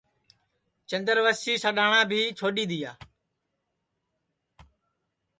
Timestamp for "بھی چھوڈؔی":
2.09-2.65